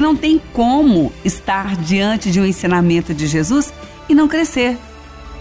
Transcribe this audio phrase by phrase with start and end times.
[0.00, 3.72] Não tem como estar diante de um ensinamento de Jesus
[4.08, 4.78] e não crescer.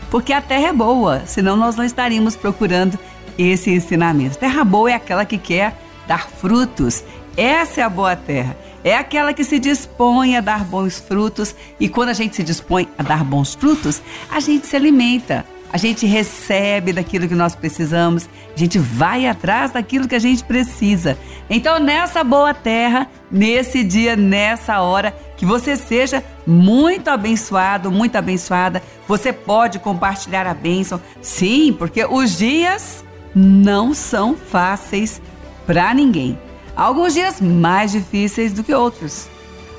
[0.10, 2.98] Porque a terra é boa, senão nós não estaríamos procurando
[3.38, 4.40] esse ensinamento.
[4.40, 7.04] Terra boa é aquela que quer dar frutos.
[7.38, 8.58] Essa é a boa terra.
[8.84, 11.54] É aquela que se dispõe a dar bons frutos.
[11.80, 15.78] E quando a gente se dispõe a dar bons frutos, a gente se alimenta a
[15.78, 21.18] gente recebe daquilo que nós precisamos, a gente vai atrás daquilo que a gente precisa.
[21.50, 28.82] Então, nessa boa terra, nesse dia, nessa hora, que você seja muito abençoado, muito abençoada.
[29.08, 33.04] Você pode compartilhar a bênção, sim, porque os dias
[33.36, 35.22] não são fáceis
[35.66, 36.40] para ninguém.
[36.76, 39.28] Alguns dias mais difíceis do que outros,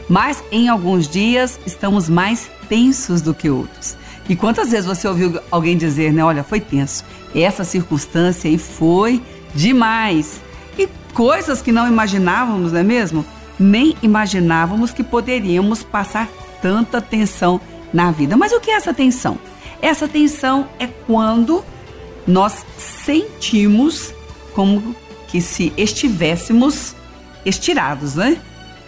[0.09, 3.98] mas em alguns dias estamos mais tensos do que outros.
[4.29, 6.23] E quantas vezes você ouviu alguém dizer, né?
[6.23, 7.05] Olha, foi tenso.
[7.35, 9.23] Essa circunstância aí foi
[9.55, 10.41] demais.
[10.79, 13.25] E coisas que não imaginávamos, não é mesmo?
[13.59, 16.29] Nem imaginávamos que poderíamos passar
[16.61, 17.61] tanta tensão
[17.93, 18.37] na vida.
[18.37, 19.39] Mas o que é essa tensão?
[19.81, 21.65] Essa tensão é quando
[22.27, 24.13] nós sentimos
[24.55, 24.95] como
[25.29, 26.95] que se estivéssemos
[27.45, 28.39] estirados, né?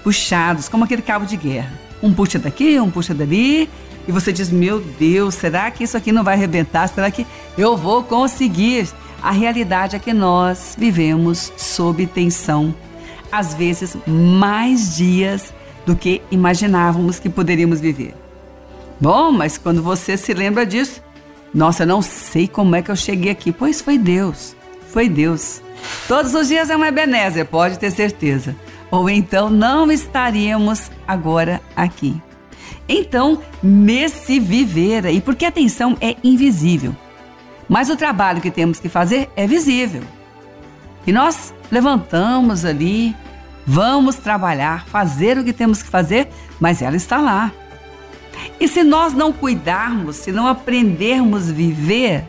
[0.02, 1.72] Puxados, como aquele cabo de guerra.
[2.02, 3.68] Um puxa daqui, um puxa dali,
[4.06, 6.88] e você diz: Meu Deus, será que isso aqui não vai arrebentar?
[6.88, 8.88] Será que eu vou conseguir?
[9.22, 12.74] A realidade é que nós vivemos sob tensão,
[13.30, 15.52] às vezes mais dias
[15.84, 18.14] do que imaginávamos que poderíamos viver.
[18.98, 21.02] Bom, mas quando você se lembra disso,
[21.52, 23.52] nossa, não sei como é que eu cheguei aqui.
[23.52, 24.54] Pois foi Deus,
[24.92, 25.60] foi Deus.
[26.06, 28.54] Todos os dias é uma Ebenezer, pode ter certeza.
[28.90, 32.20] Ou então não estaríamos agora aqui.
[32.92, 36.92] Então, nesse viver aí, porque a tensão é invisível,
[37.68, 40.02] mas o trabalho que temos que fazer é visível.
[41.06, 43.14] E nós levantamos ali,
[43.64, 47.52] vamos trabalhar, fazer o que temos que fazer, mas ela está lá.
[48.58, 52.24] E se nós não cuidarmos, se não aprendermos viver,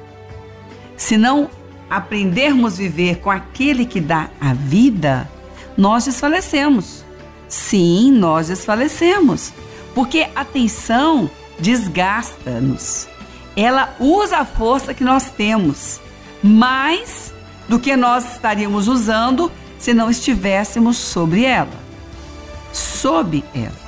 [0.96, 1.50] se não
[1.90, 5.28] aprendermos viver com aquele que dá a vida,
[5.76, 7.04] nós desfalecemos.
[7.48, 9.52] Sim, nós desfalecemos.
[9.94, 11.30] Porque a tensão
[11.60, 13.08] desgasta-nos.
[13.56, 16.00] Ela usa a força que nós temos,
[16.42, 17.34] mais
[17.68, 21.82] do que nós estaríamos usando se não estivéssemos sobre ela.
[22.72, 23.82] Sob ela.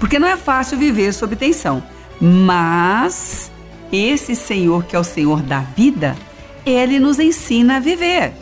[0.00, 1.82] Porque não é fácil viver sob tensão,
[2.20, 3.50] mas
[3.92, 6.16] esse Senhor, que é o Senhor da vida,
[6.64, 8.32] ele nos ensina a viver.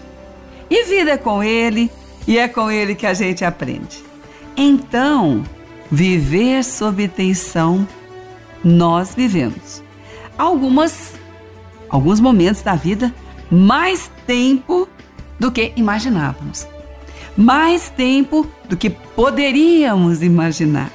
[0.71, 1.91] E vida é com ele,
[2.27, 4.03] e é com ele que a gente aprende.
[4.57, 5.45] Então,
[5.93, 7.87] viver sob tensão,
[8.65, 9.83] nós vivemos.
[10.39, 11.13] Algumas,
[11.91, 13.15] alguns momentos da vida,
[13.51, 14.89] mais tempo
[15.39, 16.67] do que imaginávamos.
[17.37, 20.91] Mais tempo do que poderíamos imaginar.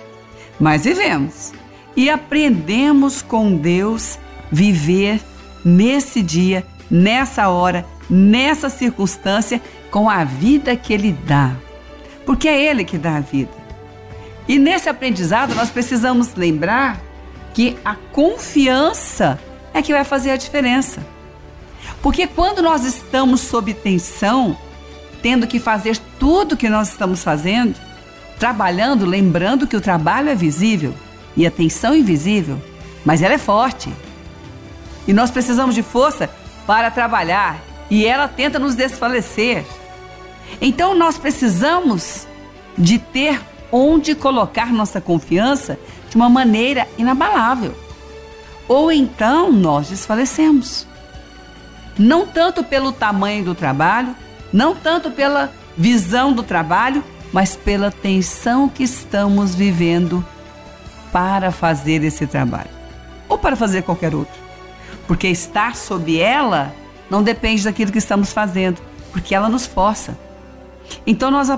[0.60, 1.54] Mas vivemos
[1.96, 4.18] e aprendemos com Deus
[4.52, 5.22] viver
[5.64, 11.56] nesse dia, nessa hora, nessa circunstância, com a vida que Ele dá.
[12.26, 13.57] Porque é Ele que dá a vida.
[14.48, 17.02] E nesse aprendizado nós precisamos lembrar
[17.54, 19.40] que a confiança
[19.74, 21.06] é que vai fazer a diferença.
[22.02, 24.58] Porque quando nós estamos sob tensão,
[25.22, 27.76] tendo que fazer tudo que nós estamos fazendo,
[28.40, 30.94] trabalhando, lembrando que o trabalho é visível
[31.36, 32.62] e a tensão é invisível,
[33.04, 33.92] mas ela é forte.
[35.08, 36.30] E nós precisamos de força
[36.66, 37.60] para trabalhar
[37.90, 39.66] e ela tenta nos desfalecer.
[40.62, 42.28] Então nós precisamos
[42.78, 43.42] de ter
[43.72, 45.78] onde colocar nossa confiança
[46.10, 47.76] de uma maneira inabalável.
[48.68, 50.88] Ou então nós desfalecemos.
[51.98, 54.16] Não tanto pelo tamanho do trabalho,
[54.52, 60.26] não tanto pela visão do trabalho, mas pela tensão que estamos vivendo
[61.12, 62.70] para fazer esse trabalho
[63.28, 64.40] ou para fazer qualquer outro.
[65.06, 66.74] Porque estar sob ela
[67.10, 70.18] não depende daquilo que estamos fazendo, porque ela nos força.
[71.06, 71.50] Então nós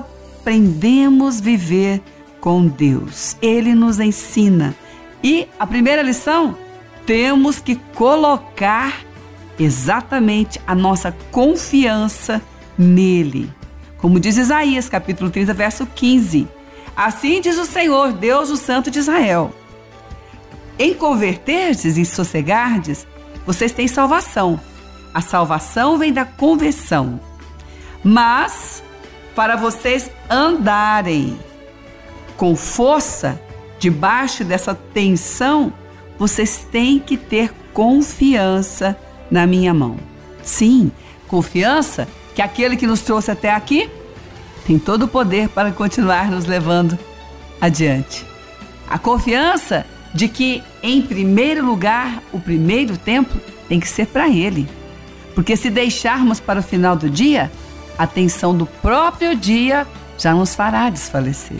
[0.50, 2.02] aprendemos a viver
[2.42, 3.38] com Deus.
[3.40, 4.76] Ele nos ensina.
[5.24, 6.58] E a primeira lição,
[7.06, 9.06] temos que colocar
[9.60, 12.42] exatamente a nossa confiança
[12.76, 13.54] nele.
[14.00, 16.48] Como diz Isaías, capítulo 30, verso 15.
[16.96, 19.54] Assim diz o Senhor, Deus, o Santo de Israel:
[20.80, 23.06] Em converterdes e sossegardes,
[23.46, 24.60] vocês têm salvação.
[25.14, 27.20] A salvação vem da conversão.
[28.04, 28.82] Mas
[29.40, 31.40] para vocês andarem
[32.36, 33.42] com força
[33.80, 35.72] debaixo dessa tensão,
[36.18, 39.00] vocês têm que ter confiança
[39.32, 39.96] na minha mão.
[40.44, 40.92] Sim,
[41.26, 42.06] confiança
[42.36, 43.90] que aquele que nos trouxe até aqui
[44.68, 47.00] tem todo o poder para continuar nos levando
[47.62, 48.26] adiante.
[48.90, 53.40] A confiança de que, em primeiro lugar, o primeiro tempo
[53.70, 54.68] tem que ser para Ele.
[55.34, 57.50] Porque se deixarmos para o final do dia,
[58.00, 59.86] a tensão do próprio dia
[60.18, 61.58] já nos fará desfalecer.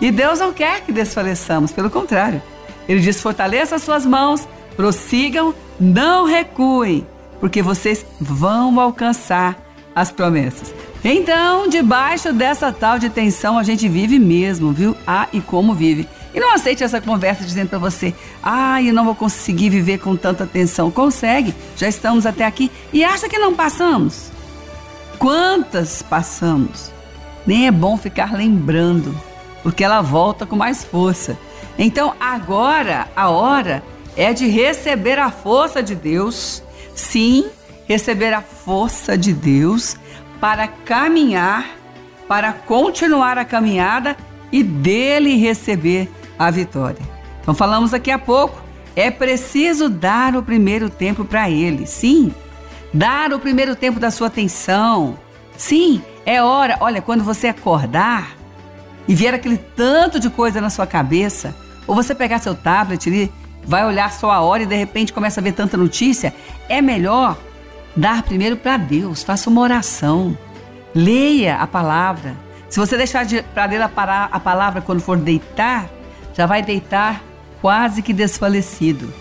[0.00, 2.42] E Deus não quer que desfaleçamos, pelo contrário.
[2.88, 7.06] Ele diz: fortaleça as suas mãos, prossigam, não recuem,
[7.38, 9.56] porque vocês vão alcançar
[9.94, 10.74] as promessas.
[11.04, 14.96] Então, debaixo dessa tal de tensão, a gente vive mesmo, viu?
[15.06, 16.08] Ah, e como vive.
[16.34, 20.16] E não aceite essa conversa dizendo para você: ah, eu não vou conseguir viver com
[20.16, 20.90] tanta tensão.
[20.90, 22.70] Consegue, já estamos até aqui.
[22.90, 24.33] E acha que não passamos?
[25.18, 26.90] Quantas passamos?
[27.46, 29.14] Nem é bom ficar lembrando,
[29.62, 31.38] porque ela volta com mais força.
[31.78, 33.82] Então, agora a hora
[34.16, 36.62] é de receber a força de Deus.
[36.94, 37.46] Sim,
[37.86, 39.96] receber a força de Deus
[40.40, 41.66] para caminhar,
[42.28, 44.16] para continuar a caminhada
[44.52, 46.08] e dele receber
[46.38, 47.02] a vitória.
[47.40, 48.62] Então falamos daqui a pouco,
[48.96, 51.86] é preciso dar o primeiro tempo para ele.
[51.86, 52.32] Sim,
[52.94, 55.18] dar o primeiro tempo da sua atenção.
[55.56, 58.36] Sim, é hora, olha, quando você acordar
[59.08, 61.54] e vier aquele tanto de coisa na sua cabeça,
[61.86, 63.32] ou você pegar seu tablet ali,
[63.64, 66.32] vai olhar só a hora e de repente começa a ver tanta notícia,
[66.68, 67.36] é melhor
[67.96, 69.22] dar primeiro para Deus.
[69.22, 70.36] Faça uma oração.
[70.94, 72.36] Leia a palavra.
[72.68, 73.90] Se você deixar para ler a,
[74.30, 75.88] a palavra quando for deitar,
[76.32, 77.22] já vai deitar
[77.60, 79.12] quase que desfalecido.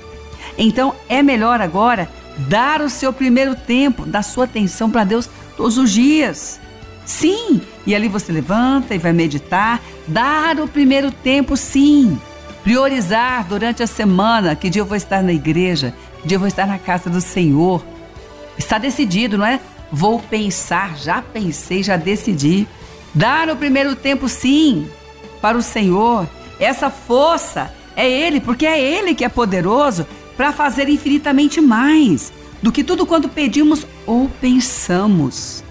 [0.57, 2.07] Então é melhor agora
[2.37, 6.59] dar o seu primeiro tempo, dar sua atenção para Deus todos os dias.
[7.05, 12.19] Sim, e ali você levanta e vai meditar, dar o primeiro tempo, sim.
[12.63, 16.47] Priorizar durante a semana que dia eu vou estar na igreja, que dia eu vou
[16.47, 17.83] estar na casa do Senhor.
[18.57, 19.59] Está decidido, não é?
[19.91, 22.67] Vou pensar, já pensei, já decidi.
[23.13, 24.87] Dar o primeiro tempo, sim,
[25.41, 26.27] para o Senhor.
[26.59, 32.31] Essa força é Ele, porque é Ele que é poderoso para fazer infinitamente mais
[32.61, 35.63] do que tudo quanto pedimos ou pensamos.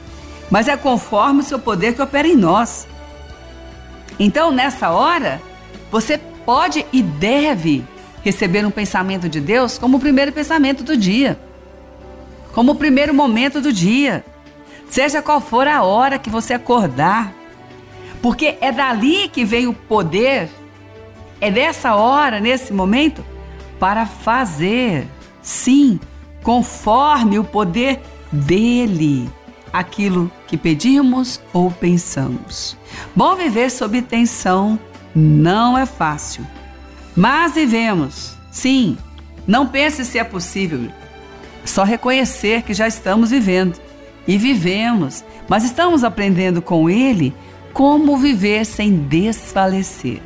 [0.51, 2.87] Mas é conforme o seu poder que opera em nós.
[4.19, 5.41] Então, nessa hora,
[5.91, 7.85] você pode e deve
[8.23, 11.39] receber um pensamento de Deus como o primeiro pensamento do dia,
[12.53, 14.25] como o primeiro momento do dia,
[14.89, 17.33] seja qual for a hora que você acordar,
[18.21, 20.49] porque é dali que vem o poder,
[21.41, 23.25] é nessa hora, nesse momento,
[23.83, 25.09] para fazer,
[25.43, 25.99] sim,
[26.45, 28.01] conforme o poder
[28.31, 29.29] dele,
[29.73, 32.79] aquilo que pedimos ou pensamos.
[33.17, 34.79] Bom viver sob tensão
[35.13, 36.47] não é fácil.
[37.17, 38.37] Mas vivemos.
[38.53, 38.97] Sim,
[39.49, 40.89] não pense se é possível.
[41.65, 43.81] Só reconhecer que já estamos vivendo.
[44.29, 47.35] E vivemos, mas estamos aprendendo com ele
[47.73, 50.23] como viver sem desfalecer.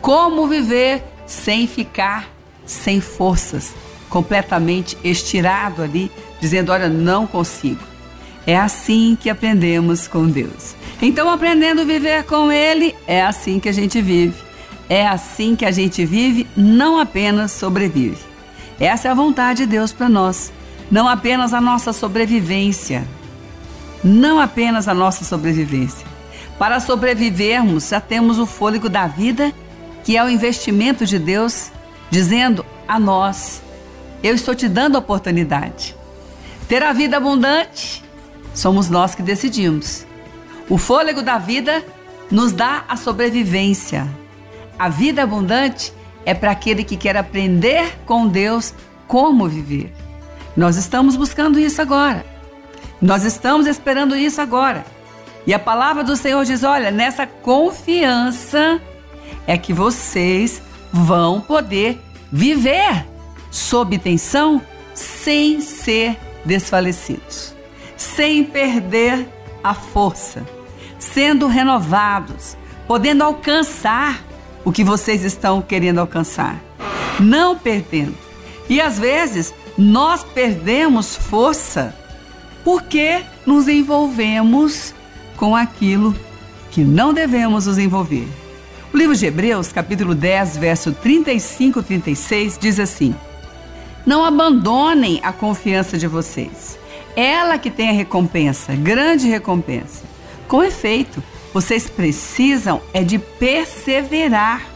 [0.00, 2.31] Como viver sem ficar
[2.64, 3.74] sem forças,
[4.08, 6.10] completamente estirado ali,
[6.40, 7.80] dizendo: Olha, não consigo.
[8.46, 10.74] É assim que aprendemos com Deus.
[11.00, 14.34] Então, aprendendo a viver com Ele, é assim que a gente vive.
[14.88, 18.18] É assim que a gente vive, não apenas sobrevive.
[18.78, 20.52] Essa é a vontade de Deus para nós.
[20.90, 23.04] Não apenas a nossa sobrevivência.
[24.04, 26.06] Não apenas a nossa sobrevivência.
[26.58, 29.52] Para sobrevivermos, já temos o fôlego da vida,
[30.04, 31.71] que é o investimento de Deus,
[32.12, 33.60] dizendo a nós:
[34.22, 35.96] Eu estou te dando a oportunidade.
[36.68, 38.02] Ter a vida abundante
[38.54, 40.06] Somos nós que decidimos.
[40.68, 41.84] O fôlego da vida
[42.30, 44.06] nos dá a sobrevivência.
[44.78, 45.92] A vida abundante
[46.24, 48.74] é para aquele que quer aprender com Deus
[49.06, 49.92] como viver.
[50.56, 52.24] Nós estamos buscando isso agora.
[53.00, 54.84] Nós estamos esperando isso agora.
[55.46, 58.80] E a palavra do Senhor diz: olha, nessa confiança
[59.46, 63.06] é que vocês vão poder viver
[63.50, 64.60] sob tensão
[64.94, 67.52] sem ser desfalecidos
[68.02, 69.28] sem perder
[69.62, 70.44] a força,
[70.98, 72.56] sendo renovados,
[72.86, 74.20] podendo alcançar
[74.64, 76.60] o que vocês estão querendo alcançar,
[77.20, 78.16] não perdendo.
[78.68, 81.94] E às vezes nós perdemos força
[82.64, 84.92] porque nos envolvemos
[85.36, 86.14] com aquilo
[86.72, 88.28] que não devemos nos envolver.
[88.92, 93.14] O livro de Hebreus, capítulo 10, verso 35 e 36 diz assim:
[94.04, 96.82] Não abandonem a confiança de vocês
[97.16, 100.02] ela que tem a recompensa, grande recompensa.
[100.48, 101.22] Com efeito,
[101.52, 104.66] vocês precisam é de perseverar,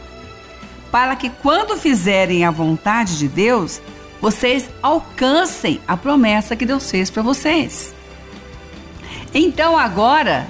[0.91, 3.81] para que quando fizerem a vontade de Deus,
[4.21, 7.95] vocês alcancem a promessa que Deus fez para vocês.
[9.35, 10.47] Então agora,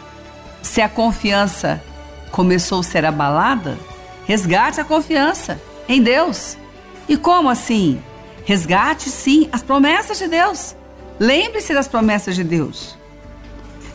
[0.62, 1.82] se a confiança
[2.30, 3.78] começou a ser abalada,
[4.26, 6.56] resgate a confiança em Deus.
[7.08, 8.02] E como assim?
[8.44, 10.76] Resgate sim as promessas de Deus.
[11.18, 12.96] Lembre-se das promessas de Deus.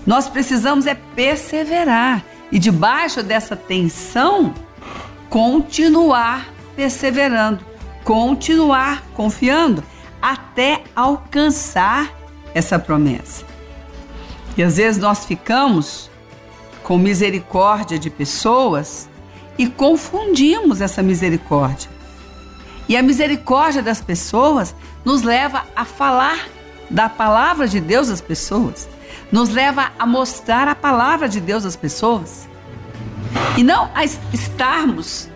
[0.05, 4.53] Nós precisamos é perseverar e debaixo dessa tensão
[5.29, 7.63] continuar perseverando,
[8.03, 9.83] continuar confiando
[10.21, 12.13] até alcançar
[12.53, 13.45] essa promessa.
[14.57, 16.10] E às vezes nós ficamos
[16.91, 19.07] com misericórdia de pessoas
[19.57, 21.89] e confundimos essa misericórdia.
[22.89, 26.49] E a misericórdia das pessoas nos leva a falar
[26.89, 28.89] da palavra de Deus às pessoas,
[29.31, 32.45] nos leva a mostrar a palavra de Deus às pessoas.
[33.55, 35.29] E não a estarmos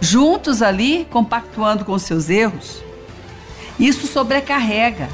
[0.00, 2.84] juntos ali compactuando com seus erros.
[3.80, 5.08] Isso sobrecarrega.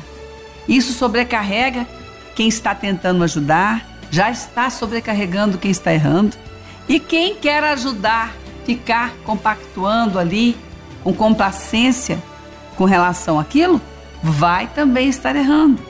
[0.68, 1.86] Isso sobrecarrega
[2.34, 6.36] quem está tentando ajudar, já está sobrecarregando quem está errando.
[6.88, 8.34] E quem quer ajudar,
[8.64, 10.56] ficar compactuando ali
[11.04, 12.22] com complacência
[12.76, 13.80] com relação àquilo,
[14.22, 15.82] vai também estar errando.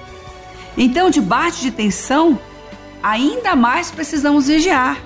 [0.77, 2.39] Então, debaixo de tensão,
[3.03, 4.97] ainda mais precisamos vigiar,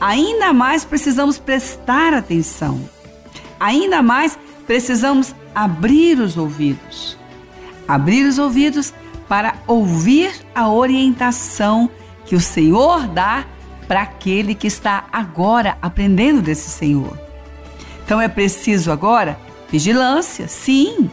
[0.00, 2.88] ainda mais precisamos prestar atenção,
[3.58, 7.16] ainda mais precisamos abrir os ouvidos.
[7.86, 8.94] Abrir os ouvidos
[9.28, 11.90] para ouvir a orientação
[12.34, 13.44] que o Senhor dá
[13.86, 17.16] para aquele que está agora aprendendo desse Senhor.
[18.04, 19.38] Então é preciso agora
[19.70, 21.08] vigilância, sim.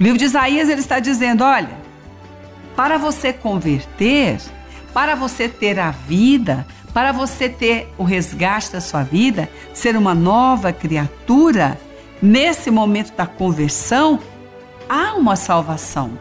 [0.00, 1.76] O livro de Isaías ele está dizendo, olha,
[2.74, 4.40] para você converter,
[4.94, 10.14] para você ter a vida, para você ter o resgate da sua vida, ser uma
[10.14, 11.78] nova criatura,
[12.22, 14.18] nesse momento da conversão,
[14.88, 16.18] há uma salvação.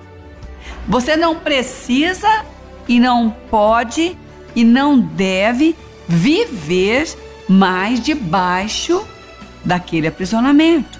[0.85, 2.43] Você não precisa
[2.89, 4.17] e não pode
[4.55, 5.75] e não deve
[6.07, 7.07] viver
[7.47, 9.05] mais debaixo
[9.63, 10.99] daquele aprisionamento.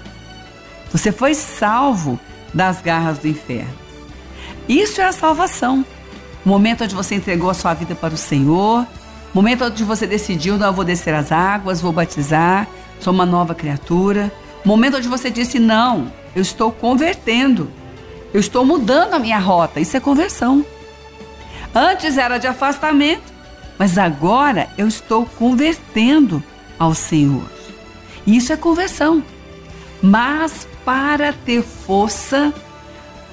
[0.90, 2.18] Você foi salvo
[2.52, 3.74] das garras do inferno.
[4.68, 5.84] Isso é a salvação.
[6.44, 8.86] O momento onde você entregou a sua vida para o Senhor,
[9.32, 12.68] momento onde você decidiu, não, eu vou descer as águas, vou batizar,
[13.00, 14.32] sou uma nova criatura.
[14.64, 17.70] Momento onde você disse, não, eu estou convertendo,
[18.32, 19.80] eu estou mudando a minha rota.
[19.80, 20.64] Isso é conversão.
[21.74, 23.33] Antes era de afastamento,
[23.78, 26.42] mas agora eu estou convertendo
[26.78, 27.50] ao Senhor.
[28.26, 29.22] Isso é conversão.
[30.02, 32.52] Mas para ter força,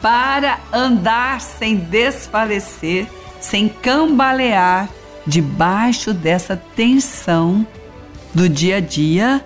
[0.02, 3.08] para andar sem desfalecer,
[3.40, 4.90] sem cambalear
[5.26, 7.66] debaixo dessa tensão
[8.34, 9.46] do dia a dia,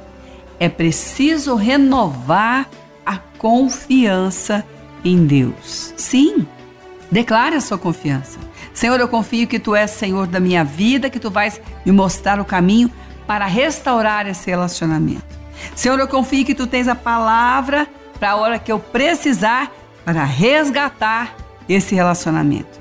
[0.60, 2.70] é preciso renovar
[3.06, 4.64] a confiança
[5.04, 5.94] em Deus.
[5.98, 6.48] Sim,
[7.12, 8.40] declare a sua confiança.
[8.76, 12.42] Senhor, eu confio que tu és Senhor da minha vida, que tu vais me mostrar
[12.42, 12.92] o caminho
[13.26, 15.24] para restaurar esse relacionamento.
[15.74, 17.88] Senhor, eu confio que tu tens a palavra
[18.20, 19.72] para a hora que eu precisar
[20.04, 21.34] para resgatar
[21.70, 22.80] esse relacionamento.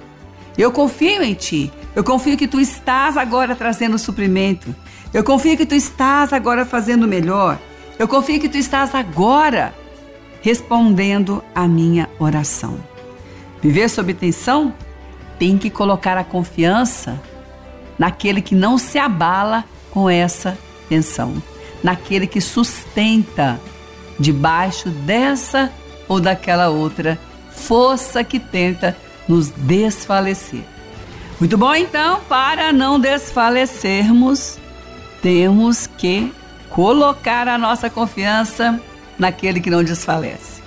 [0.58, 1.72] Eu confio em ti.
[1.94, 4.74] Eu confio que tu estás agora trazendo suprimento.
[5.12, 7.56] Eu confio que tu estás agora fazendo melhor.
[8.00, 9.72] Eu confio que tu estás agora
[10.42, 12.76] respondendo a minha oração.
[13.62, 14.74] Viver sob tensão
[15.38, 17.20] tem que colocar a confiança
[17.98, 21.42] naquele que não se abala com essa tensão,
[21.82, 23.60] naquele que sustenta
[24.18, 25.72] debaixo dessa
[26.08, 27.18] ou daquela outra
[27.50, 28.96] força que tenta
[29.28, 30.62] nos desfalecer.
[31.40, 34.58] Muito bom, então, para não desfalecermos,
[35.20, 36.32] temos que
[36.70, 38.80] colocar a nossa confiança
[39.18, 40.62] naquele que não desfalece.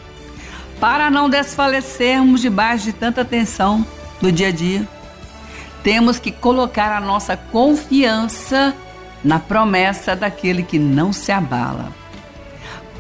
[0.79, 3.86] Para não desfalecermos debaixo de tanta tensão,
[4.21, 4.88] do dia a dia.
[5.83, 8.75] Temos que colocar a nossa confiança
[9.24, 11.91] na promessa daquele que não se abala.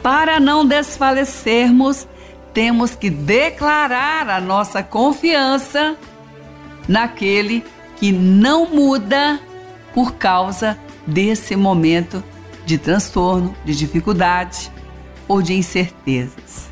[0.01, 2.07] Para não desfalecermos,
[2.53, 5.95] temos que declarar a nossa confiança
[6.87, 7.63] naquele
[7.97, 9.39] que não muda
[9.93, 12.23] por causa desse momento
[12.65, 14.71] de transtorno, de dificuldade
[15.27, 16.69] ou de incertezas.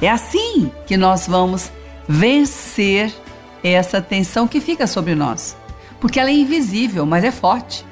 [0.00, 1.70] É assim que nós vamos
[2.08, 3.12] vencer
[3.62, 5.56] essa tensão que fica sobre nós.
[6.00, 7.84] Porque ela é invisível, mas é forte.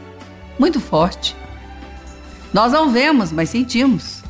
[0.58, 1.36] Muito forte.
[2.52, 4.22] Nós não vemos, mas sentimos.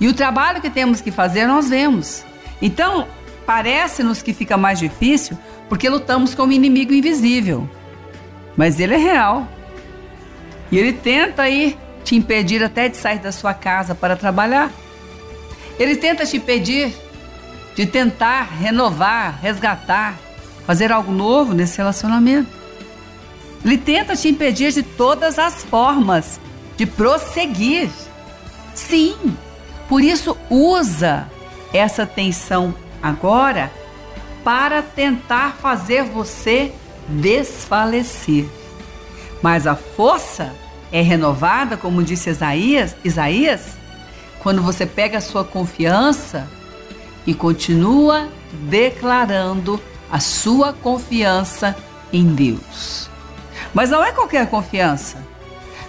[0.00, 2.24] E o trabalho que temos que fazer, nós vemos.
[2.60, 3.06] Então,
[3.46, 7.68] parece-nos que fica mais difícil porque lutamos com um inimigo invisível.
[8.56, 9.46] Mas ele é real.
[10.70, 14.70] E ele tenta aí te impedir até de sair da sua casa para trabalhar.
[15.78, 16.94] Ele tenta te impedir
[17.74, 20.16] de tentar renovar, resgatar,
[20.66, 22.50] fazer algo novo nesse relacionamento.
[23.64, 26.38] Ele tenta te impedir de todas as formas
[26.76, 27.88] de prosseguir.
[28.74, 29.36] Sim.
[29.88, 31.28] Por isso usa
[31.72, 33.70] essa tensão agora
[34.42, 36.72] para tentar fazer você
[37.08, 38.46] desfalecer.
[39.42, 40.54] Mas a força
[40.92, 43.76] é renovada, como disse Isaías, Isaías,
[44.40, 46.48] quando você pega a sua confiança
[47.26, 48.28] e continua
[48.68, 49.80] declarando
[50.10, 51.76] a sua confiança
[52.12, 53.08] em Deus.
[53.72, 55.18] Mas não é qualquer confiança.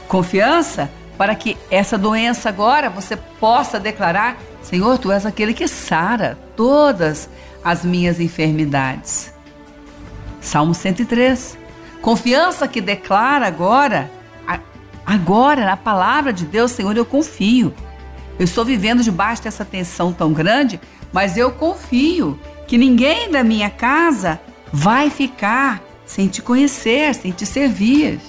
[0.08, 6.38] Confiança para que essa doença agora você possa declarar: Senhor, tu és aquele que sara
[6.56, 7.30] todas
[7.64, 9.34] as minhas enfermidades.
[10.42, 11.58] Salmo 103.
[12.02, 14.12] Confiança que declara agora,
[15.06, 17.74] agora na palavra de Deus, Senhor, eu confio.
[18.38, 20.80] Eu estou vivendo debaixo dessa tensão tão grande,
[21.12, 24.40] mas eu confio que ninguém da minha casa
[24.72, 28.20] vai ficar sem te conhecer, sem te servir.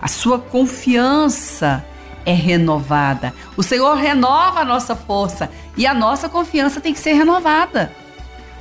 [0.00, 1.84] A sua confiança
[2.24, 3.34] é renovada.
[3.56, 7.92] O Senhor renova a nossa força e a nossa confiança tem que ser renovada.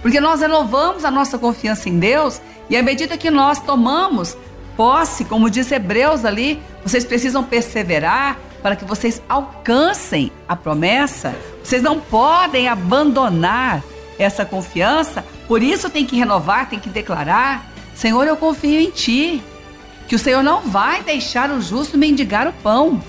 [0.02, 4.38] Porque nós renovamos a nossa confiança em Deus e à medida que nós tomamos
[4.78, 11.36] posse, como diz Hebreus ali, vocês precisam perseverar para que vocês alcancem a promessa.
[11.64, 13.84] Vocês não podem abandonar
[14.20, 19.42] essa confiança, por isso tem que renovar, tem que declarar: Senhor, eu confio em Ti.
[20.08, 23.00] Que o Senhor não vai deixar o justo mendigar o pão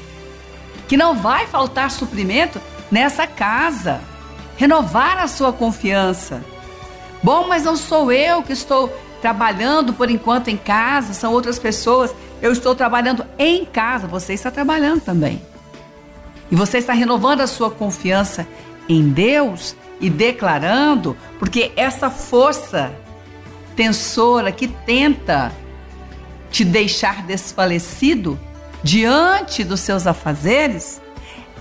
[0.90, 4.00] que não vai faltar suprimento nessa casa.
[4.56, 6.44] Renovar a sua confiança.
[7.22, 8.88] Bom, mas não sou eu que estou
[9.22, 12.12] trabalhando por enquanto em casa, são outras pessoas.
[12.42, 15.40] Eu estou trabalhando em casa, você está trabalhando também.
[16.50, 18.44] E você está renovando a sua confiança
[18.88, 22.92] em Deus e declarando, porque essa força
[23.76, 25.52] tensora que tenta
[26.50, 28.38] te deixar desfalecido,
[28.82, 31.00] diante dos seus afazeres,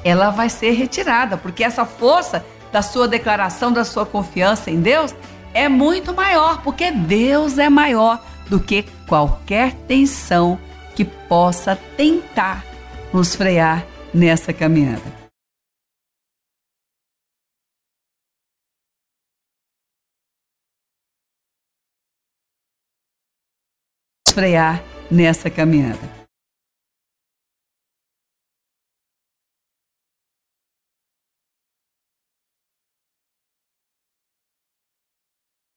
[0.03, 5.13] ela vai ser retirada, porque essa força da sua declaração, da sua confiança em Deus
[5.54, 10.60] é muito maior, porque Deus é maior do que qualquer tensão
[10.95, 12.63] que possa tentar
[13.13, 15.18] nos frear nessa caminhada.
[24.39, 25.99] Frear nessa caminhada.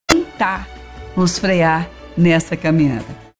[0.08, 0.68] tentar
[1.16, 3.31] nos frear nessa caminhada.